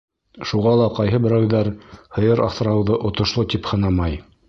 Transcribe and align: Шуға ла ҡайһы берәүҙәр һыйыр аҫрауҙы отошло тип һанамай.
Шуға 0.51 0.71
ла 0.79 0.87
ҡайһы 1.01 1.19
берәүҙәр 1.27 1.71
һыйыр 2.17 2.45
аҫрауҙы 2.49 3.01
отошло 3.11 3.51
тип 3.55 3.75
һанамай. 3.75 4.23